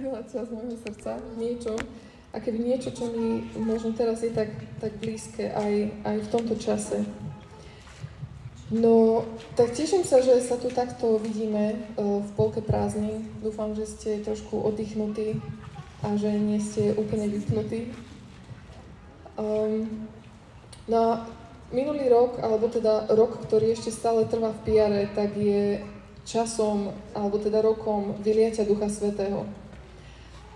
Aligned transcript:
relácia 0.00 0.40
z 0.42 0.50
môjho 0.50 0.76
srdca, 0.80 1.20
niečo, 1.36 1.76
a 2.30 2.36
keby 2.38 2.58
niečo, 2.62 2.94
čo 2.94 3.10
mi 3.10 3.42
možno 3.58 3.90
teraz 3.92 4.22
je 4.22 4.30
tak, 4.30 4.48
tak 4.78 4.94
blízke 5.02 5.50
aj, 5.50 5.90
aj 6.06 6.16
v 6.22 6.30
tomto 6.30 6.54
čase. 6.56 7.02
No, 8.70 9.26
tak 9.58 9.74
teším 9.74 10.06
sa, 10.06 10.22
že 10.22 10.38
sa 10.38 10.54
tu 10.54 10.70
takto 10.70 11.18
vidíme 11.18 11.74
uh, 11.98 12.22
v 12.22 12.30
polke 12.38 12.62
prázdnin. 12.62 13.26
Dúfam, 13.42 13.74
že 13.74 13.82
ste 13.82 14.22
trošku 14.22 14.62
oddychnutí 14.62 15.42
a 16.06 16.14
že 16.14 16.30
nie 16.30 16.62
ste 16.62 16.94
úplne 16.94 17.26
vypnutí. 17.26 17.90
Um, 19.34 20.06
no 20.86 21.26
minulý 21.74 22.06
rok, 22.14 22.38
alebo 22.38 22.70
teda 22.70 23.10
rok, 23.10 23.42
ktorý 23.42 23.74
ešte 23.74 23.90
stále 23.90 24.30
trvá 24.30 24.54
v 24.54 24.62
PR, 24.70 24.94
tak 25.18 25.34
je 25.34 25.82
časom, 26.22 26.94
alebo 27.10 27.42
teda 27.42 27.58
rokom 27.58 28.14
vyliatia 28.22 28.62
Ducha 28.62 28.86
Svetého. 28.86 29.50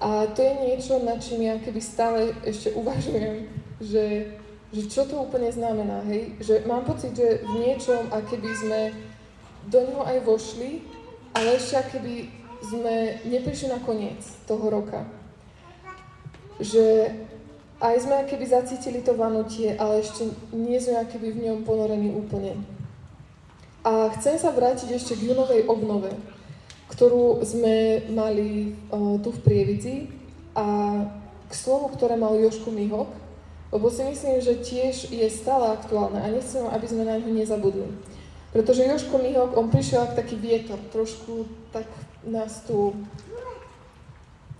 A 0.04 0.28
to 0.36 0.44
je 0.44 0.52
niečo, 0.68 1.00
nad 1.00 1.16
čím 1.16 1.48
ja 1.48 1.56
keby 1.56 1.80
stále 1.80 2.36
ešte 2.44 2.76
uvažujem, 2.76 3.48
že, 3.80 4.36
že 4.68 4.82
čo 4.84 5.08
to 5.08 5.24
úplne 5.24 5.48
znamená, 5.48 6.04
hej? 6.04 6.36
Že 6.44 6.68
mám 6.68 6.84
pocit, 6.84 7.16
že 7.16 7.40
v 7.40 7.64
niečom, 7.64 8.12
a 8.12 8.20
keby 8.20 8.50
sme 8.52 8.80
do 9.72 9.80
neho 9.80 10.04
aj 10.04 10.20
vošli, 10.28 10.84
ale 11.32 11.56
ešte 11.56 11.96
keby 11.96 12.28
sme 12.60 12.94
neprišli 13.32 13.72
na 13.72 13.80
koniec 13.80 14.20
toho 14.44 14.68
roka. 14.68 15.08
Že 16.60 17.08
aj 17.80 17.96
sme 18.04 18.28
keby 18.28 18.44
zacítili 18.44 19.00
to 19.00 19.16
vanutie, 19.16 19.72
ale 19.72 20.04
ešte 20.04 20.28
nie 20.52 20.76
sme 20.76 21.00
keby 21.00 21.32
v 21.32 21.42
ňom 21.48 21.58
ponorení 21.64 22.12
úplne. 22.12 22.60
A 23.88 24.12
chcem 24.20 24.36
sa 24.36 24.52
vrátiť 24.52 25.00
ešte 25.00 25.16
k 25.16 25.32
junovej 25.32 25.64
obnove 25.64 26.12
ktorú 26.88 27.40
sme 27.42 28.04
mali 28.12 28.76
uh, 28.92 29.16
tu 29.24 29.32
v 29.32 29.42
Prievidzi 29.42 29.96
a 30.52 30.66
k 31.48 31.52
slovu, 31.52 31.92
ktoré 31.96 32.14
mal 32.14 32.36
Joško 32.36 32.70
Mihok, 32.70 33.10
lebo 33.74 33.90
si 33.90 34.06
myslím, 34.06 34.38
že 34.38 34.62
tiež 34.62 35.10
je 35.10 35.26
stále 35.26 35.74
aktuálne 35.74 36.22
a 36.22 36.30
nechcem, 36.30 36.62
aby 36.70 36.86
sme 36.86 37.02
na 37.08 37.18
ňo 37.18 37.30
nezabudli. 37.34 37.90
Pretože 38.54 38.86
Joško 38.86 39.18
Mihok, 39.18 39.58
on 39.58 39.66
prišiel 39.66 40.06
ako 40.06 40.14
taký 40.14 40.36
vietor, 40.38 40.78
trošku 40.94 41.50
tak 41.74 41.90
nás 42.22 42.62
tu 42.62 42.94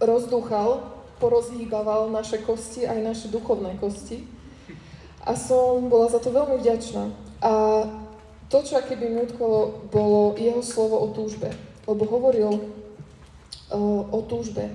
rozdúchal, 0.03 0.83
porozhýbaval 1.23 2.11
naše 2.11 2.43
kosti, 2.43 2.91
aj 2.91 2.99
naše 3.15 3.27
duchovné 3.31 3.79
kosti. 3.79 4.27
A 5.25 5.39
som 5.39 5.87
bola 5.87 6.11
za 6.11 6.19
to 6.19 6.35
veľmi 6.35 6.59
vďačná. 6.59 7.09
A 7.41 7.53
to, 8.51 8.61
čo 8.67 8.83
keby 8.83 9.09
mi 9.09 9.25
bolo 9.89 10.35
jeho 10.37 10.61
slovo 10.61 11.01
o 11.01 11.09
túžbe 11.15 11.55
lebo 11.85 12.03
hovoril 12.09 12.51
uh, 12.57 14.03
o 14.09 14.21
túžbe. 14.25 14.73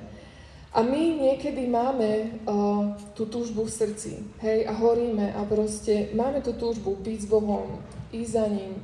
A 0.69 0.85
my 0.85 1.01
niekedy 1.17 1.65
máme 1.65 2.41
uh, 2.45 2.93
tú 3.17 3.25
túžbu 3.25 3.65
v 3.65 3.73
srdci, 3.73 4.11
hej, 4.45 4.69
a 4.69 4.73
horíme 4.77 5.33
a 5.33 5.41
proste 5.49 6.13
máme 6.13 6.45
tú 6.45 6.53
túžbu 6.53 6.93
byť 6.93 7.19
s 7.25 7.27
Bohom, 7.27 7.81
ísť 8.13 8.31
za 8.37 8.45
ním. 8.45 8.77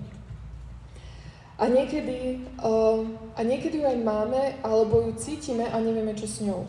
A 1.56 1.70
niekedy, 1.70 2.42
uh, 2.58 3.06
a 3.38 3.40
niekedy 3.46 3.80
ju 3.80 3.86
aj 3.86 4.00
máme, 4.02 4.42
alebo 4.66 5.06
ju 5.06 5.14
cítime 5.22 5.70
a 5.70 5.78
nevieme, 5.78 6.18
čo 6.18 6.26
s 6.26 6.42
ňou. 6.42 6.66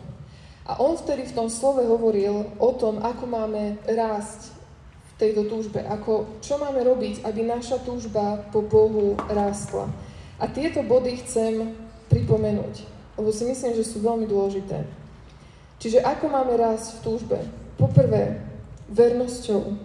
A 0.67 0.77
on 0.83 0.93
vtedy 0.99 1.25
v 1.25 1.35
tom 1.35 1.49
slove 1.49 1.81
hovoril 1.81 2.53
o 2.59 2.69
tom, 2.77 3.01
ako 3.01 3.25
máme 3.25 3.81
rásť 3.89 4.53
v 5.01 5.11
tejto 5.17 5.49
túžbe, 5.49 5.81
ako, 5.81 6.39
čo 6.45 6.61
máme 6.61 6.85
robiť, 6.85 7.25
aby 7.25 7.41
naša 7.41 7.81
túžba 7.81 8.45
po 8.53 8.61
Bohu 8.61 9.17
rástla. 9.31 9.89
A 10.37 10.45
tieto 10.45 10.85
body 10.85 11.17
chcem 11.25 11.73
pripomenúť, 12.13 12.85
lebo 13.17 13.33
si 13.33 13.43
myslím, 13.49 13.73
že 13.73 13.85
sú 13.85 14.05
veľmi 14.05 14.29
dôležité. 14.29 14.85
Čiže 15.81 16.05
ako 16.05 16.29
máme 16.29 16.53
rásť 16.57 16.97
v 16.97 17.03
túžbe? 17.05 17.39
Poprvé, 17.77 18.41
vernosťou, 18.89 19.77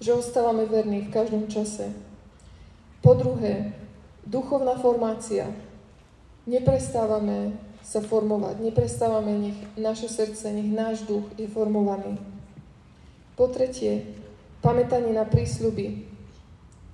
že 0.00 0.16
ostávame 0.16 0.66
verní 0.68 1.08
v 1.08 1.12
každom 1.14 1.48
čase. 1.48 1.92
Po 3.00 3.14
druhé, 3.14 3.72
duchovná 4.26 4.76
formácia. 4.80 5.48
Neprestávame 6.42 7.54
sa 7.82 8.02
formovať, 8.02 8.58
neprestávame, 8.62 9.32
nech 9.38 9.58
naše 9.78 10.10
srdce, 10.10 10.50
nech 10.50 10.70
náš 10.70 11.06
duch 11.06 11.26
je 11.38 11.46
formovaný. 11.46 12.18
Po 13.34 13.50
tretie, 13.50 14.06
pamätanie 14.62 15.14
na 15.14 15.26
prísľuby. 15.26 16.08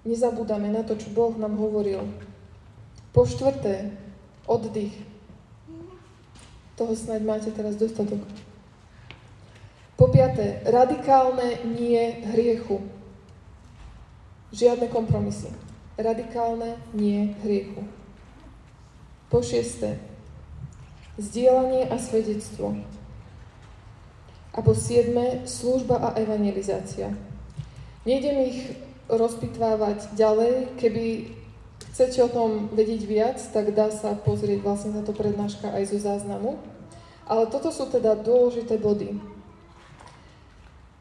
Nezabúdame 0.08 0.72
na 0.72 0.84
to, 0.84 0.96
čo 0.96 1.12
Boh 1.12 1.36
nám 1.36 1.56
hovoril, 1.60 2.08
po 3.12 3.24
štvrté, 3.26 3.92
oddych. 4.46 4.94
Toho 6.78 6.94
snáď 6.94 7.20
máte 7.26 7.50
teraz 7.50 7.74
dostatok. 7.74 8.22
Po 9.98 10.06
piaté, 10.14 10.62
radikálne 10.62 11.58
nie 11.66 12.22
hriechu. 12.30 12.86
Žiadne 14.54 14.86
kompromisy. 14.86 15.50
Radikálne 15.98 16.78
nie 16.94 17.34
hriechu. 17.42 17.82
Po 19.28 19.42
šiesté, 19.42 19.98
zdieľanie 21.18 21.90
a 21.90 21.98
svedectvo. 21.98 22.78
A 24.54 24.58
po 24.62 24.72
siedme, 24.72 25.42
služba 25.44 25.98
a 25.98 26.14
evangelizácia. 26.14 27.10
Nejdem 28.06 28.38
ich 28.46 28.58
rozpitvávať 29.10 30.14
ďalej, 30.14 30.78
keby 30.78 31.34
chcete 31.98 32.22
o 32.22 32.30
tom 32.30 32.70
vedieť 32.70 33.02
viac, 33.10 33.42
tak 33.50 33.74
dá 33.74 33.90
sa 33.90 34.14
pozrieť 34.14 34.62
vlastne 34.62 34.94
na 34.94 35.02
to 35.02 35.10
prednáška 35.10 35.66
aj 35.66 35.90
zo 35.90 35.98
záznamu. 35.98 36.54
Ale 37.26 37.50
toto 37.50 37.74
sú 37.74 37.90
teda 37.90 38.14
dôležité 38.14 38.78
body. 38.78 39.18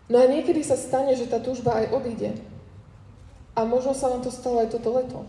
No 0.10 0.18
a 0.18 0.26
niekedy 0.26 0.66
sa 0.66 0.74
stane, 0.74 1.14
že 1.14 1.30
tá 1.30 1.38
túžba 1.38 1.78
aj 1.78 1.94
odíde. 1.94 2.34
A 3.54 3.62
možno 3.62 3.94
sa 3.94 4.10
nám 4.10 4.26
to 4.26 4.34
stalo 4.34 4.58
aj 4.58 4.74
toto 4.74 4.90
leto. 4.90 5.22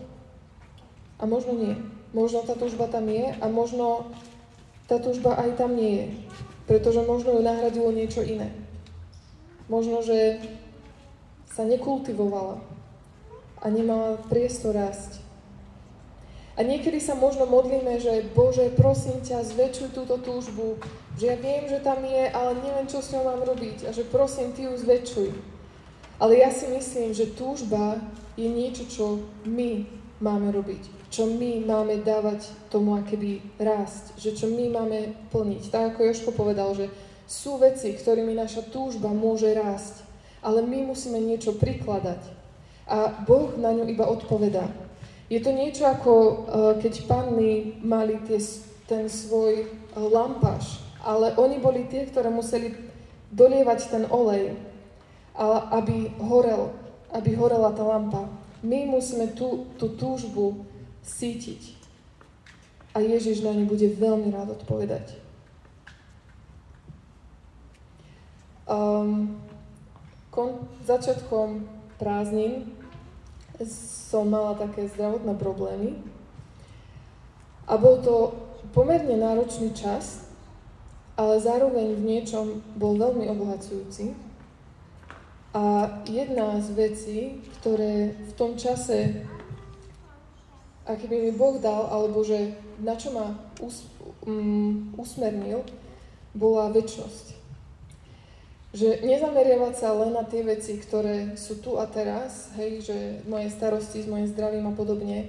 A 1.21 1.29
možno 1.29 1.53
nie. 1.53 1.77
Možno 2.17 2.41
tá 2.49 2.57
túžba 2.57 2.89
tam 2.89 3.05
je 3.05 3.29
a 3.29 3.45
možno 3.45 4.09
tá 4.89 4.97
túžba 4.97 5.37
aj 5.37 5.53
tam 5.53 5.77
nie 5.77 5.93
je. 6.01 6.07
Pretože 6.65 7.05
možno 7.05 7.37
ju 7.37 7.45
nahradilo 7.45 7.93
niečo 7.93 8.25
iné. 8.25 8.49
Možno, 9.69 10.01
že 10.01 10.41
sa 11.53 11.61
nekultivovala 11.61 12.57
a 13.61 13.65
nemala 13.69 14.17
priestor 14.33 14.73
rásť. 14.73 15.28
A 16.59 16.67
niekedy 16.67 16.99
sa 16.99 17.15
možno 17.15 17.47
modlíme, 17.47 18.03
že 18.03 18.27
Bože, 18.35 18.67
prosím 18.75 19.23
ťa, 19.23 19.47
zväčšuj 19.47 19.95
túto 19.95 20.19
túžbu, 20.19 20.75
že 21.15 21.31
ja 21.31 21.37
viem, 21.39 21.63
že 21.71 21.79
tam 21.79 22.03
je, 22.03 22.27
ale 22.35 22.59
neviem, 22.59 22.83
čo 22.83 22.99
s 22.99 23.15
ňou 23.15 23.23
mám 23.23 23.47
robiť 23.47 23.87
a 23.87 23.95
že 23.95 24.03
prosím, 24.03 24.51
Ty 24.51 24.67
ju 24.67 24.75
zväčšuj. 24.75 25.29
Ale 26.19 26.35
ja 26.35 26.51
si 26.51 26.67
myslím, 26.67 27.15
že 27.15 27.31
túžba 27.31 28.03
je 28.35 28.51
niečo, 28.51 28.83
čo 28.91 29.23
my 29.47 29.87
máme 30.19 30.51
robiť, 30.51 30.83
čo 31.07 31.31
my 31.31 31.63
máme 31.63 32.03
dávať 32.03 32.51
tomu 32.67 32.99
akéby 32.99 33.39
rásť, 33.55 34.19
že 34.19 34.35
čo 34.35 34.51
my 34.51 34.67
máme 34.67 35.15
plniť. 35.31 35.71
Tak 35.71 35.95
ako 35.95 36.11
Joško 36.11 36.31
povedal, 36.35 36.75
že 36.75 36.91
sú 37.23 37.55
veci, 37.55 37.95
ktorými 37.95 38.35
naša 38.35 38.67
túžba 38.67 39.07
môže 39.15 39.47
rásť, 39.55 40.03
ale 40.43 40.59
my 40.59 40.91
musíme 40.91 41.23
niečo 41.23 41.55
prikladať. 41.55 42.19
A 42.83 43.23
Boh 43.23 43.55
na 43.55 43.71
ňu 43.71 43.87
iba 43.87 44.03
odpovedá. 44.11 44.67
Je 45.29 45.39
to 45.39 45.53
niečo 45.53 45.85
ako 45.85 46.13
uh, 46.13 46.35
keď 46.81 47.05
panny 47.05 47.77
mali 47.85 48.17
tie, 48.25 48.41
ten 48.89 49.05
svoj 49.05 49.65
uh, 49.65 50.01
lampáš, 50.09 50.81
ale 51.05 51.37
oni 51.37 51.61
boli 51.61 51.85
tie, 51.85 52.09
ktoré 52.09 52.33
museli 52.33 52.73
dolievať 53.29 53.79
ten 53.93 54.03
olej, 54.09 54.57
aby 55.71 56.11
horel, 56.19 56.73
aby 57.13 57.31
horela 57.37 57.71
tá 57.71 57.85
lampa. 57.85 58.27
My 58.59 58.83
musíme 58.83 59.31
tú, 59.31 59.71
tú 59.79 59.95
túžbu 59.95 60.67
sítiť. 61.05 61.79
A 62.91 62.99
Ježiš 62.99 63.45
na 63.45 63.55
ňu 63.55 63.69
bude 63.69 63.85
veľmi 63.85 64.33
rád 64.33 64.59
odpovedať. 64.59 65.15
Um, 68.69 69.39
kon, 70.29 70.67
začiatkom 70.83 71.65
prázdnin 71.97 72.69
som 73.67 74.29
mala 74.29 74.55
také 74.55 74.87
zdravotné 74.87 75.35
problémy. 75.35 75.99
A 77.67 77.77
bol 77.77 78.01
to 78.01 78.33
pomerne 78.71 79.13
náročný 79.19 79.75
čas, 79.75 80.25
ale 81.19 81.37
zároveň 81.37 81.99
v 81.99 82.05
niečom 82.05 82.63
bol 82.79 82.95
veľmi 82.95 83.27
obohacujúci. 83.27 84.15
A 85.53 85.89
jedna 86.05 86.61
z 86.61 86.69
vecí, 86.77 87.19
ktoré 87.59 88.13
v 88.13 88.31
tom 88.37 88.53
čase, 88.53 89.25
aký 90.85 91.09
by 91.09 91.17
mi 91.29 91.31
Boh 91.33 91.57
dal, 91.57 91.89
alebo 91.89 92.21
že 92.21 92.53
na 92.79 92.93
čo 92.95 93.11
ma 93.11 93.33
us, 93.59 93.89
um, 94.23 94.93
usmernil, 94.95 95.65
bola 96.37 96.69
väčšnosť. 96.69 97.38
Že 98.69 99.01
nezameriavať 99.01 99.73
sa 99.81 99.97
len 99.97 100.13
na 100.13 100.21
tie 100.21 100.45
veci, 100.45 100.77
ktoré 100.77 101.33
sú 101.33 101.57
tu 101.57 101.81
a 101.81 101.89
teraz, 101.89 102.53
hej, 102.53 102.85
že 102.85 102.97
moje 103.25 103.49
starosti 103.49 104.05
s 104.05 104.07
mojim 104.07 104.29
zdravím 104.29 104.69
a 104.69 104.77
podobne, 104.77 105.25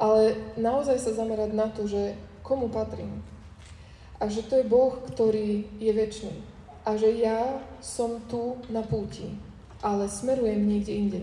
ale 0.00 0.40
naozaj 0.56 0.96
sa 0.96 1.12
zamerať 1.12 1.52
na 1.52 1.68
to, 1.68 1.84
že 1.84 2.16
komu 2.40 2.72
patrím. 2.72 3.20
A 4.16 4.26
že 4.32 4.40
to 4.48 4.56
je 4.56 4.64
Boh, 4.64 4.96
ktorý 5.12 5.68
je 5.76 5.92
väčší. 5.92 6.32
A 6.88 6.96
že 6.96 7.12
ja 7.12 7.60
som 7.84 8.24
tu 8.24 8.56
na 8.72 8.80
púti, 8.80 9.36
ale 9.84 10.08
smerujem 10.08 10.64
niekde 10.64 10.92
inde. 10.96 11.20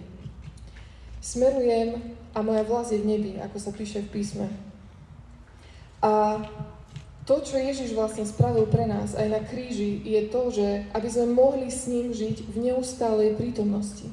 Smerujem 1.26 2.14
a 2.38 2.46
moja 2.46 2.62
vlast 2.62 2.94
je 2.94 3.02
v 3.02 3.10
nebi, 3.10 3.32
ako 3.42 3.58
sa 3.58 3.74
píše 3.74 4.06
v 4.06 4.14
písme. 4.14 4.48
A 6.06 6.38
to, 7.26 7.42
čo 7.42 7.58
Ježiš 7.58 7.98
vlastne 7.98 8.22
spravil 8.22 8.70
pre 8.70 8.86
nás 8.86 9.18
aj 9.18 9.28
na 9.34 9.42
kríži, 9.42 9.98
je 10.06 10.30
to, 10.30 10.54
že 10.54 10.86
aby 10.94 11.10
sme 11.10 11.34
mohli 11.34 11.74
s 11.74 11.90
ním 11.90 12.14
žiť 12.14 12.54
v 12.54 12.56
neustálej 12.70 13.34
prítomnosti. 13.34 14.06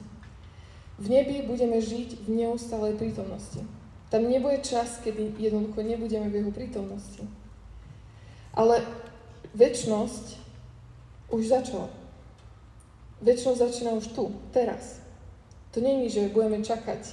V 0.97 1.07
nebi 1.13 1.45
budeme 1.45 1.77
žiť 1.77 2.25
v 2.25 2.29
neustálej 2.33 2.97
prítomnosti. 2.97 3.61
Tam 4.09 4.25
nebude 4.25 4.65
čas, 4.65 4.97
kedy 5.05 5.37
jednoducho 5.37 5.85
nebudeme 5.85 6.33
v 6.33 6.41
jeho 6.41 6.53
prítomnosti. 6.57 7.25
Ale 8.57 8.81
väčnosť 9.53 10.41
už 11.33 11.43
začala. 11.53 11.89
Väčšnosť 13.21 13.61
začína 13.61 13.93
už 13.97 14.13
tu, 14.17 14.33
teraz. 14.57 15.05
To 15.77 15.85
není, 15.85 16.09
že 16.09 16.33
budeme 16.33 16.65
čakať 16.65 17.13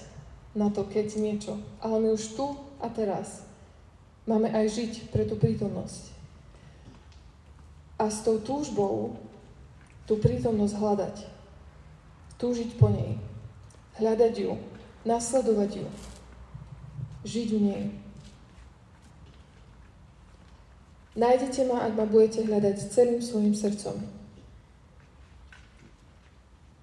na 0.55 0.71
to, 0.71 0.87
keď 0.87 1.19
niečo, 1.19 1.59
ale 1.83 1.99
my 2.03 2.15
už 2.15 2.39
tu 2.39 2.55
a 2.79 2.87
teraz 2.87 3.48
máme 4.29 4.53
aj 4.53 4.65
žiť 4.69 4.93
pre 5.09 5.25
tú 5.25 5.33
prítomnosť. 5.41 6.13
A 7.97 8.13
s 8.13 8.21
tou 8.21 8.37
túžbou 8.37 9.17
tú 10.05 10.21
prítomnosť 10.21 10.77
hľadať. 10.77 11.15
Túžiť 12.37 12.77
po 12.77 12.93
nej. 12.93 13.17
Hľadať 13.97 14.33
ju. 14.37 14.53
Nasledovať 15.03 15.81
ju. 15.81 15.87
Žiť 17.25 17.49
v 17.57 17.61
nej. 17.65 17.83
Nájdete 21.17 21.67
ma, 21.67 21.83
ak 21.83 21.97
ma 21.97 22.05
budete 22.07 22.45
hľadať 22.45 22.95
celým 22.95 23.19
svojim 23.19 23.51
srdcom. 23.51 23.99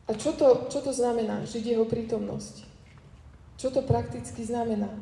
A 0.06 0.12
čo 0.14 0.37
to, 0.37 0.69
čo 0.69 0.84
to 0.84 0.92
znamená, 0.92 1.49
žiť 1.49 1.72
jeho 1.72 1.87
prítomnosť? 1.88 2.69
Čo 3.56 3.72
to 3.72 3.81
prakticky 3.81 4.44
znamená? 4.44 4.92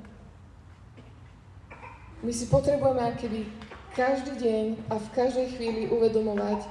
My 2.24 2.32
si 2.32 2.48
potrebujeme 2.48 3.04
keby 3.20 3.44
každý 3.92 4.40
deň 4.40 4.64
a 4.88 4.96
v 4.96 5.08
každej 5.12 5.60
chvíli 5.60 5.92
uvedomovať, 5.92 6.64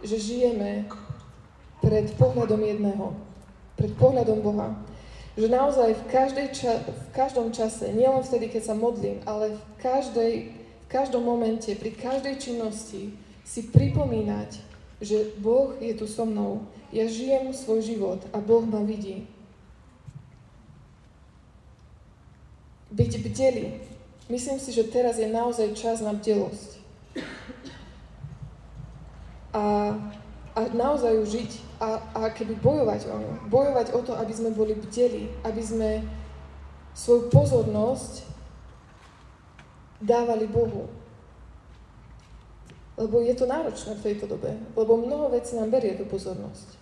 že 0.00 0.16
žijeme 0.16 0.88
pred 1.84 2.08
pohľadom 2.16 2.56
jedného, 2.64 3.12
pred 3.76 3.92
pohľadom 4.00 4.40
Boha. 4.40 4.72
Že 5.36 5.52
naozaj 5.52 5.92
v, 5.92 6.04
každej 6.08 6.46
ča- 6.56 6.80
v 6.88 7.08
každom 7.12 7.52
čase, 7.52 7.92
nielen 7.92 8.24
vtedy, 8.24 8.48
keď 8.48 8.72
sa 8.72 8.74
modlím, 8.74 9.20
ale 9.28 9.52
v, 9.52 9.62
každej, 9.84 10.32
v 10.56 10.86
každom 10.88 11.20
momente, 11.20 11.68
pri 11.76 11.92
každej 11.92 12.40
činnosti 12.40 13.12
si 13.44 13.60
pripomínať, 13.68 14.56
že 15.04 15.36
Boh 15.36 15.76
je 15.84 15.92
tu 16.00 16.08
so 16.08 16.24
mnou. 16.24 16.64
Ja 16.96 17.04
žijem 17.04 17.52
svoj 17.52 17.84
život 17.84 18.24
a 18.32 18.40
Boh 18.40 18.64
ma 18.64 18.80
vidí. 18.80 19.28
Byť 22.88 23.12
bdeli, 23.20 23.93
Myslím 24.24 24.56
si, 24.56 24.72
že 24.72 24.88
teraz 24.88 25.20
je 25.20 25.28
naozaj 25.28 25.76
čas 25.76 26.00
na 26.00 26.16
bdelosť. 26.16 26.80
A, 29.52 29.94
a 30.56 30.60
naozaj 30.72 31.12
ju 31.20 31.24
žiť 31.28 31.50
a, 31.78 31.88
a 32.16 32.20
keby 32.32 32.56
bojovať 32.56 33.06
o 33.12 33.16
ňu. 33.20 33.32
Bojovať 33.52 33.92
o 33.92 34.00
to, 34.00 34.16
aby 34.16 34.32
sme 34.32 34.50
boli 34.56 34.72
bdeli, 34.72 35.28
aby 35.44 35.62
sme 35.62 35.90
svoju 36.96 37.28
pozornosť 37.28 38.24
dávali 40.00 40.48
Bohu. 40.48 40.88
Lebo 42.94 43.20
je 43.20 43.34
to 43.34 43.50
náročné 43.50 43.98
v 43.98 44.04
tejto 44.06 44.30
dobe, 44.30 44.54
lebo 44.78 45.02
mnoho 45.02 45.34
vecí 45.34 45.58
nám 45.58 45.68
berie 45.74 45.98
tú 45.98 46.06
pozornosť. 46.06 46.80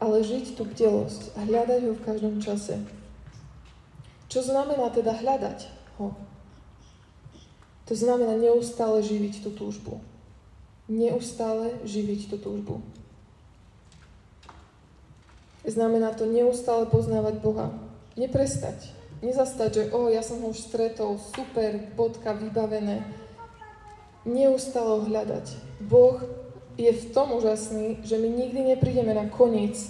Ale 0.00 0.24
žiť 0.24 0.56
tú 0.56 0.64
bdelosť 0.64 1.36
a 1.36 1.44
hľadať 1.44 1.80
ho 1.86 1.92
v 1.94 2.04
každom 2.04 2.40
čase. 2.40 2.80
Čo 4.28 4.40
znamená 4.44 4.88
teda 4.92 5.12
hľadať 5.16 5.68
ho? 6.00 6.27
To 7.88 7.96
znamená 7.96 8.36
neustále 8.36 9.00
živiť 9.00 9.48
tú 9.48 9.50
túžbu. 9.50 10.04
Neustále 10.92 11.80
živiť 11.88 12.28
tú 12.28 12.36
túžbu. 12.36 12.84
Znamená 15.64 16.12
to 16.12 16.28
neustále 16.28 16.84
poznávať 16.84 17.40
Boha. 17.40 17.72
Neprestať. 18.12 18.92
Nezastať, 19.24 19.70
že 19.72 19.84
o, 19.96 20.12
ja 20.12 20.20
som 20.20 20.44
ho 20.44 20.52
už 20.52 20.68
stretol, 20.68 21.16
super, 21.16 21.80
bodka, 21.96 22.36
vybavené. 22.36 23.08
Neustále 24.28 25.00
ho 25.00 25.08
hľadať. 25.08 25.56
Boh 25.80 26.20
je 26.76 26.92
v 26.92 27.04
tom 27.16 27.32
úžasný, 27.40 28.04
že 28.04 28.20
my 28.20 28.28
nikdy 28.28 28.76
neprídeme 28.76 29.16
na 29.16 29.32
koniec 29.32 29.80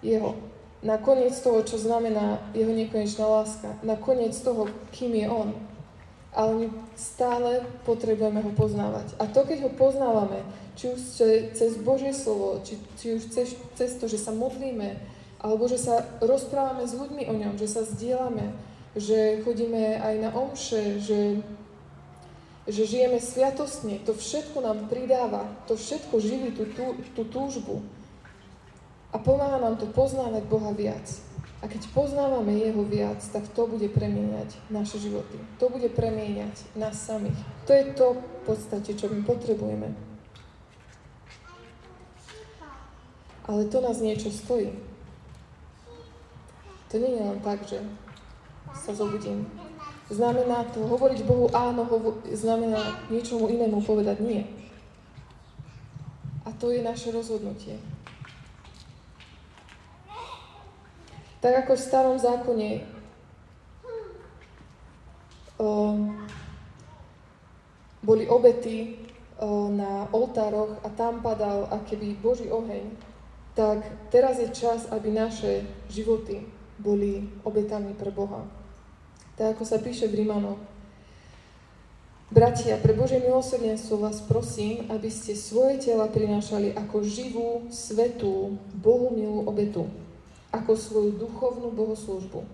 jeho. 0.00 0.40
Na 0.80 0.96
koniec 0.98 1.36
toho, 1.38 1.60
čo 1.62 1.76
znamená 1.76 2.42
jeho 2.56 2.72
nekonečná 2.72 3.28
láska. 3.28 3.76
Na 3.84 3.94
koniec 3.94 4.34
toho, 4.40 4.66
kým 4.96 5.14
je 5.14 5.28
on 5.28 5.52
ale 6.32 6.64
my 6.64 6.66
stále 6.96 7.60
potrebujeme 7.84 8.40
ho 8.40 8.52
poznávať. 8.56 9.12
A 9.20 9.28
to, 9.28 9.44
keď 9.44 9.68
ho 9.68 9.70
poznávame, 9.76 10.40
či 10.72 10.88
už 10.88 11.00
cez 11.52 11.76
Božie 11.84 12.16
slovo, 12.16 12.64
či, 12.64 12.80
či 12.96 13.20
už 13.20 13.28
cez, 13.28 13.52
cez 13.76 13.90
to, 14.00 14.08
že 14.08 14.16
sa 14.16 14.32
modlíme, 14.32 14.96
alebo 15.44 15.68
že 15.68 15.76
sa 15.76 16.00
rozprávame 16.24 16.88
s 16.88 16.96
ľuďmi 16.96 17.28
o 17.28 17.34
ňom, 17.36 17.54
že 17.60 17.68
sa 17.68 17.84
zdieľame, 17.84 18.56
že 18.96 19.44
chodíme 19.44 20.00
aj 20.00 20.14
na 20.24 20.30
omše, 20.32 21.04
že, 21.04 21.44
že 22.64 22.82
žijeme 22.88 23.20
sviatostne, 23.20 24.00
to 24.08 24.16
všetko 24.16 24.64
nám 24.64 24.88
pridáva, 24.88 25.44
to 25.68 25.76
všetko 25.76 26.16
živí 26.16 26.56
tú, 26.56 26.64
tú, 26.72 26.96
tú 27.12 27.22
túžbu. 27.28 27.84
A 29.12 29.20
pomáha 29.20 29.60
nám 29.60 29.76
to 29.76 29.84
poznávať 29.92 30.48
Boha 30.48 30.72
viac. 30.72 31.04
A 31.62 31.70
keď 31.70 31.94
poznávame 31.94 32.58
Jeho 32.58 32.82
viac, 32.82 33.22
tak 33.30 33.46
to 33.54 33.70
bude 33.70 33.86
premieňať 33.94 34.50
naše 34.66 34.98
životy. 34.98 35.38
To 35.62 35.70
bude 35.70 35.86
premieňať 35.94 36.74
nás 36.74 36.98
samých. 36.98 37.38
To 37.64 37.72
je 37.72 37.84
to 37.94 38.06
v 38.18 38.40
podstate, 38.42 38.90
čo 38.98 39.06
my 39.06 39.22
potrebujeme. 39.22 39.94
Ale 43.46 43.70
to 43.70 43.78
nás 43.78 44.02
niečo 44.02 44.34
stojí. 44.34 44.74
To 46.90 46.94
nie 46.98 47.14
je 47.14 47.22
len 47.22 47.38
tak, 47.46 47.62
že 47.62 47.78
sa 48.74 48.90
zobudím. 48.90 49.46
Znamená 50.10 50.66
to, 50.74 50.82
hovoriť 50.82 51.24
Bohu 51.24 51.46
áno, 51.54 51.86
hovo- 51.86 52.20
znamená 52.26 53.00
niečomu 53.08 53.48
inému 53.48 53.80
povedať 53.86 54.18
nie. 54.18 54.44
A 56.42 56.50
to 56.58 56.74
je 56.74 56.82
naše 56.82 57.14
rozhodnutie. 57.14 57.78
Tak 61.42 61.66
ako 61.66 61.74
v 61.74 61.82
starom 61.82 62.16
zákone 62.22 62.70
o, 65.58 65.98
boli 67.98 68.30
obety 68.30 68.94
o, 69.42 69.66
na 69.66 70.06
oltároch 70.14 70.78
a 70.86 70.88
tam 70.94 71.18
padal 71.18 71.66
keby 71.90 72.14
Boží 72.22 72.46
oheň, 72.46 72.94
tak 73.58 73.82
teraz 74.14 74.38
je 74.38 74.54
čas, 74.54 74.86
aby 74.94 75.10
naše 75.10 75.66
životy 75.90 76.46
boli 76.78 77.26
obetami 77.42 77.90
pre 77.98 78.14
Boha. 78.14 78.46
Tak 79.34 79.58
ako 79.58 79.66
sa 79.66 79.82
píše 79.82 80.06
v 80.06 80.22
Rímanoch. 80.22 80.62
Bratia, 82.30 82.78
pre 82.78 82.94
Božie 82.94 83.18
milosrdenstvo 83.18 83.98
vás 83.98 84.22
prosím, 84.22 84.86
aby 84.94 85.10
ste 85.10 85.34
svoje 85.34 85.90
tela 85.90 86.06
prinášali 86.06 86.70
ako 86.78 87.02
živú, 87.02 87.66
svetú, 87.66 88.56
Bohu 88.78 89.10
milú 89.10 89.42
obetu 89.42 89.90
ako 90.52 90.76
svoju 90.76 91.10
duchovnú 91.16 91.72
bohoslužbu. 91.72 92.44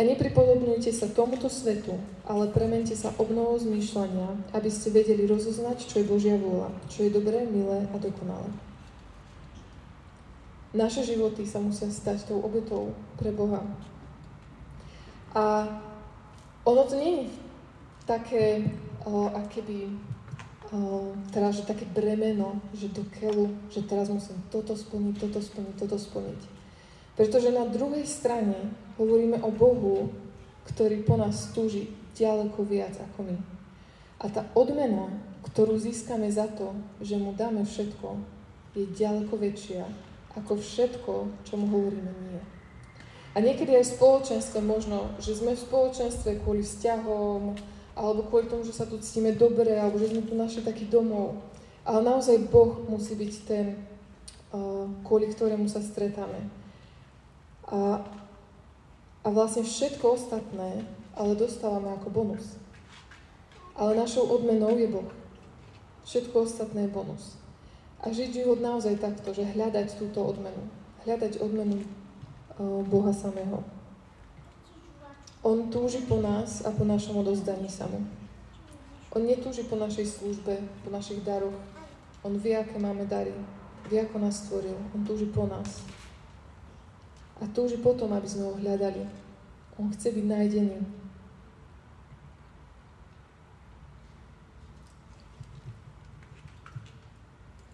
nepripodobňujte 0.00 0.96
sa 0.96 1.12
tomuto 1.12 1.52
svetu, 1.52 1.92
ale 2.24 2.48
premente 2.48 2.96
sa 2.96 3.12
obnovou 3.20 3.60
zmýšľania, 3.60 4.56
aby 4.56 4.72
ste 4.72 4.96
vedeli 4.96 5.28
rozoznať, 5.28 5.84
čo 5.84 6.00
je 6.00 6.08
Božia 6.08 6.40
vôľa, 6.40 6.72
čo 6.88 7.04
je 7.04 7.12
dobré, 7.12 7.44
milé 7.44 7.84
a 7.84 7.96
dokonalé. 8.00 8.48
Naše 10.72 11.04
životy 11.04 11.44
sa 11.44 11.60
musia 11.60 11.92
stať 11.92 12.32
tou 12.32 12.40
obetou 12.40 12.96
pre 13.20 13.28
Boha. 13.28 13.60
A 15.36 15.68
ono 16.64 16.82
to 16.88 16.96
nie 16.96 17.12
je 17.12 17.24
také, 18.08 18.64
o, 19.04 19.28
akéby 19.36 19.90
teraz, 21.34 21.58
že 21.58 21.66
také 21.66 21.82
bremeno, 21.86 22.62
že 22.74 22.90
do 22.94 23.02
keľu, 23.18 23.50
že 23.70 23.82
teraz 23.82 24.06
musím 24.06 24.38
toto 24.54 24.78
splniť, 24.78 25.14
toto 25.18 25.40
splniť, 25.42 25.74
toto 25.76 25.98
splniť. 25.98 26.40
Pretože 27.18 27.50
na 27.50 27.66
druhej 27.66 28.06
strane 28.06 28.70
hovoríme 28.94 29.42
o 29.42 29.50
Bohu, 29.50 30.08
ktorý 30.70 31.02
po 31.02 31.18
nás 31.18 31.50
túži 31.50 31.90
ďaleko 32.14 32.62
viac 32.62 32.94
ako 32.96 33.28
my. 33.28 33.36
A 34.22 34.30
tá 34.30 34.46
odmena, 34.54 35.10
ktorú 35.42 35.74
získame 35.80 36.30
za 36.30 36.46
to, 36.46 36.76
že 37.02 37.18
mu 37.18 37.34
dáme 37.34 37.66
všetko, 37.66 38.20
je 38.76 38.86
ďaleko 38.94 39.34
väčšia 39.34 39.84
ako 40.38 40.62
všetko, 40.62 41.12
čo 41.42 41.54
mu 41.58 41.66
hovoríme 41.74 42.12
nie. 42.30 42.42
A 43.34 43.38
niekedy 43.38 43.74
aj 43.74 43.86
v 43.86 43.94
spoločenstve 43.98 44.58
možno, 44.62 45.10
že 45.22 45.38
sme 45.38 45.54
v 45.54 45.64
spoločenstve 45.66 46.42
kvôli 46.42 46.62
vzťahom, 46.62 47.54
alebo 47.94 48.26
kvôli 48.26 48.46
tomu, 48.46 48.62
že 48.62 48.76
sa 48.76 48.86
tu 48.86 48.98
cítime 49.02 49.34
dobre, 49.34 49.74
alebo 49.76 49.98
že 49.98 50.10
sme 50.10 50.22
tu 50.24 50.34
našli 50.38 50.62
taký 50.62 50.86
domov. 50.86 51.40
Ale 51.84 52.04
naozaj 52.04 52.50
Boh 52.50 52.86
musí 52.86 53.16
byť 53.16 53.32
ten, 53.44 53.66
kvôli 55.02 55.30
ktorému 55.32 55.66
sa 55.66 55.82
stretáme. 55.82 56.50
A, 57.70 58.02
a 59.22 59.28
vlastne 59.30 59.62
všetko 59.66 60.16
ostatné 60.16 60.86
ale 61.20 61.36
dostávame 61.36 61.92
ako 61.92 62.08
bonus. 62.10 62.56
Ale 63.74 63.96
našou 63.96 64.24
odmenou 64.32 64.72
je 64.78 64.88
Boh. 64.88 65.08
Všetko 66.04 66.48
ostatné 66.48 66.86
je 66.86 66.94
bonus. 66.94 67.36
A 68.00 68.08
žiť 68.08 68.40
život 68.40 68.58
naozaj 68.64 68.96
takto, 68.96 69.36
že 69.36 69.44
hľadať 69.44 70.00
túto 70.00 70.24
odmenu. 70.24 70.64
Hľadať 71.04 71.44
odmenu 71.44 71.84
Boha 72.88 73.12
samého. 73.12 73.60
On 75.40 75.72
túži 75.72 76.04
po 76.04 76.20
nás 76.20 76.60
a 76.64 76.70
po 76.70 76.84
našom 76.84 77.24
odozdaní 77.24 77.64
sa 77.64 77.88
mu. 77.88 78.04
On 79.10 79.24
netúži 79.24 79.64
po 79.64 79.80
našej 79.80 80.06
službe, 80.06 80.60
po 80.84 80.88
našich 80.92 81.24
daroch. 81.24 81.56
On 82.20 82.36
vie, 82.36 82.52
aké 82.52 82.76
máme 82.76 83.08
dary. 83.08 83.32
Vie, 83.88 84.04
ako 84.04 84.20
nás 84.20 84.44
stvoril. 84.44 84.76
On 84.92 85.00
túži 85.00 85.32
po 85.32 85.48
nás. 85.48 85.80
A 87.40 87.48
túži 87.56 87.80
potom, 87.80 88.12
aby 88.12 88.28
sme 88.28 88.52
ho 88.52 88.54
hľadali. 88.60 89.08
On 89.80 89.88
chce 89.88 90.12
byť 90.12 90.26
nájdený. 90.28 90.78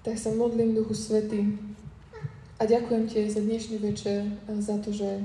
Tak 0.07 0.15
sa 0.15 0.31
modlím, 0.31 0.79
Duchu 0.79 0.95
Svety, 0.95 1.67
a 2.57 2.65
ďakujem 2.65 3.05
Ti 3.05 3.29
za 3.29 3.45
dnešný 3.45 3.77
večer, 3.85 4.25
za 4.49 4.81
to, 4.81 4.89
že, 4.89 5.21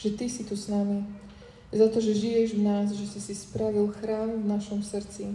že 0.00 0.16
Ty 0.16 0.24
si 0.32 0.48
tu 0.48 0.56
s 0.56 0.72
nami, 0.72 1.04
za 1.74 1.90
to, 1.90 1.98
že 1.98 2.14
žiješ 2.14 2.54
v 2.54 2.62
nás, 2.62 2.94
že 2.94 3.02
si 3.10 3.18
si 3.18 3.34
spravil 3.34 3.90
chrám 3.98 4.30
v 4.30 4.46
našom 4.46 4.86
srdci. 4.86 5.34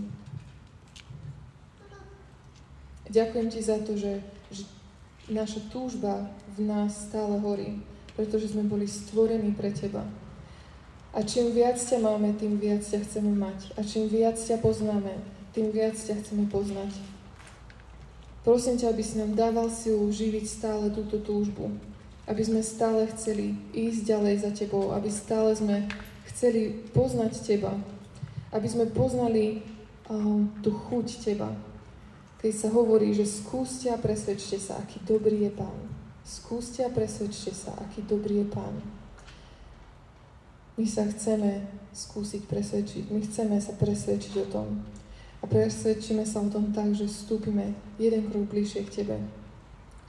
Ďakujem 3.11 3.47
ti 3.51 3.59
za 3.59 3.77
to, 3.83 3.99
že, 3.99 4.23
že 4.53 4.63
naša 5.27 5.59
túžba 5.67 6.31
v 6.55 6.63
nás 6.63 7.09
stále 7.09 7.41
horí, 7.43 7.83
pretože 8.15 8.55
sme 8.55 8.63
boli 8.63 8.87
stvorení 8.87 9.51
pre 9.51 9.73
teba. 9.75 10.07
A 11.09 11.25
čím 11.25 11.51
viac 11.51 11.81
ťa 11.81 11.99
máme, 11.99 12.37
tým 12.37 12.61
viac 12.61 12.85
ťa 12.85 13.01
chceme 13.01 13.33
mať. 13.33 13.73
A 13.75 13.81
čím 13.81 14.05
viac 14.07 14.37
ťa 14.37 14.61
poznáme, 14.61 15.17
tým 15.57 15.73
viac 15.73 15.97
ťa 15.97 16.21
chceme 16.21 16.45
poznať. 16.47 16.93
Prosím 18.45 18.77
ťa, 18.77 18.93
aby 18.93 19.03
si 19.03 19.17
nám 19.17 19.33
dával 19.33 19.67
silu 19.73 20.05
živiť 20.07 20.45
stále 20.45 20.93
túto 20.93 21.17
túžbu. 21.17 21.73
Aby 22.29 22.45
sme 22.45 22.61
stále 22.61 23.09
chceli 23.09 23.57
ísť 23.73 24.05
ďalej 24.05 24.35
za 24.45 24.51
tebou. 24.53 24.93
Aby 24.93 25.09
stále 25.09 25.49
sme 25.57 25.89
chceli 26.39 26.71
poznať 26.95 27.43
Teba, 27.43 27.75
aby 28.55 28.63
sme 28.63 28.87
poznali 28.87 29.59
uh, 30.07 30.47
tú 30.63 30.71
chuť 30.71 31.19
Teba. 31.19 31.51
Keď 32.39 32.53
sa 32.55 32.71
hovorí, 32.71 33.11
že 33.11 33.27
skúste 33.27 33.91
a 33.91 33.99
presvedčte 33.99 34.55
sa, 34.55 34.79
aký 34.79 35.03
dobrý 35.03 35.43
je 35.43 35.51
Pán. 35.51 35.75
Skúste 36.23 36.87
a 36.87 36.89
presvedčte 36.95 37.51
sa, 37.51 37.75
aký 37.83 38.07
dobrý 38.07 38.39
je 38.39 38.47
Pán. 38.55 38.71
My 40.79 40.87
sa 40.87 41.03
chceme 41.11 41.67
skúsiť 41.91 42.47
presvedčiť. 42.47 43.11
My 43.11 43.19
chceme 43.19 43.59
sa 43.59 43.75
presvedčiť 43.75 44.39
o 44.39 44.45
tom. 44.47 44.87
A 45.43 45.45
presvedčíme 45.47 46.23
sa 46.23 46.39
o 46.39 46.47
tom 46.47 46.71
tak, 46.71 46.95
že 46.95 47.11
vstúpime 47.11 47.75
jeden 47.99 48.31
krok 48.31 48.47
bližšie 48.47 48.87
k 48.87 49.03
Tebe. 49.03 49.19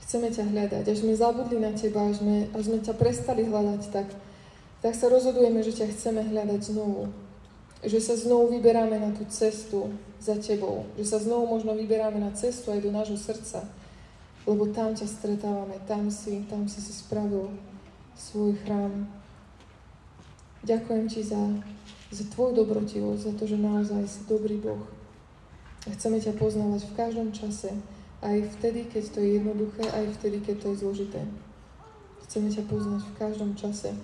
Chceme 0.07 0.31
ťa 0.31 0.47
hľadať. 0.47 0.87
Až 0.87 1.03
sme 1.03 1.11
zabudli 1.11 1.59
na 1.59 1.75
Teba, 1.75 2.07
až 2.07 2.23
sme, 2.23 2.47
až 2.55 2.71
sme 2.71 2.79
ťa 2.79 2.95
prestali 2.95 3.43
hľadať, 3.43 3.81
tak 3.91 4.07
tak 4.81 4.97
sa 4.97 5.13
rozhodujeme, 5.13 5.61
že 5.61 5.77
ťa 5.77 5.93
chceme 5.93 6.25
hľadať 6.25 6.73
znovu. 6.73 7.13
Že 7.85 7.99
sa 8.01 8.13
znovu 8.17 8.57
vyberáme 8.57 8.97
na 8.97 9.13
tú 9.13 9.25
cestu 9.29 9.93
za 10.17 10.37
tebou. 10.41 10.89
Že 10.97 11.05
sa 11.05 11.17
znovu 11.21 11.53
možno 11.53 11.77
vyberáme 11.77 12.17
na 12.17 12.33
cestu 12.33 12.73
aj 12.73 12.81
do 12.81 12.89
nášho 12.89 13.17
srdca. 13.17 13.61
Lebo 14.49 14.73
tam 14.73 14.97
ťa 14.97 15.05
stretávame, 15.05 15.77
tam 15.85 16.09
si, 16.09 16.41
tam 16.49 16.65
si 16.65 16.81
si 16.81 16.93
spravil 16.97 17.53
svoj 18.17 18.57
chrám. 18.65 19.05
Ďakujem 20.65 21.05
ti 21.09 21.21
za, 21.25 21.41
za 22.09 22.25
tvoju 22.33 22.65
dobrotivosť, 22.65 23.21
za 23.21 23.33
to, 23.37 23.45
že 23.45 23.57
naozaj 23.61 24.01
si 24.09 24.21
dobrý 24.25 24.57
Boh. 24.57 24.81
A 25.85 25.93
chceme 25.93 26.21
ťa 26.21 26.37
poznávať 26.37 26.85
v 26.85 26.97
každom 26.97 27.29
čase, 27.33 27.73
aj 28.21 28.37
vtedy, 28.57 28.85
keď 28.85 29.17
to 29.17 29.19
je 29.25 29.29
jednoduché, 29.41 29.81
aj 29.89 30.05
vtedy, 30.21 30.37
keď 30.45 30.55
to 30.61 30.65
je 30.69 30.79
zložité. 30.85 31.21
Chceme 32.29 32.53
ťa 32.53 32.69
poznať 32.69 33.01
v 33.01 33.17
každom 33.17 33.57
čase. 33.57 33.97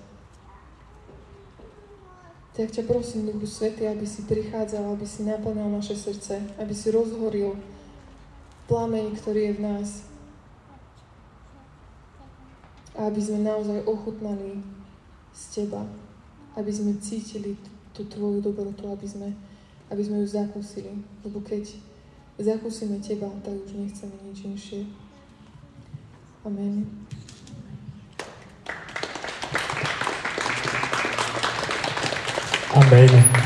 Tak 2.57 2.73
ťa 2.73 2.89
prosím, 2.89 3.29
Duchu 3.29 3.45
Svety, 3.45 3.85
aby 3.85 4.01
si 4.09 4.25
prichádzal, 4.25 4.97
aby 4.97 5.05
si 5.05 5.21
naplňal 5.29 5.69
naše 5.69 5.93
srdce, 5.93 6.41
aby 6.57 6.73
si 6.73 6.89
rozhoril 6.89 7.53
plameň, 8.65 9.13
ktorý 9.13 9.39
je 9.45 9.53
v 9.53 9.61
nás. 9.61 9.89
A 12.97 13.13
aby 13.13 13.21
sme 13.21 13.45
naozaj 13.45 13.85
ochutnali 13.85 14.65
z 15.37 15.43
Teba. 15.53 15.85
Aby 16.57 16.73
sme 16.73 16.97
cítili 16.97 17.53
tú 17.93 18.09
Tvoju 18.09 18.41
dobrotu, 18.41 18.89
aby 18.89 19.05
sme, 19.05 19.37
aby 19.93 20.01
sme 20.01 20.25
ju 20.25 20.27
zakúsili. 20.27 20.97
Lebo 21.21 21.45
keď 21.45 21.77
zakúsime 22.41 22.97
Teba, 22.97 23.29
tak 23.45 23.53
už 23.53 23.77
nechceme 23.77 24.17
nič 24.25 24.49
inšie. 24.49 24.89
Amen. 26.41 26.89
Amen. 32.77 33.36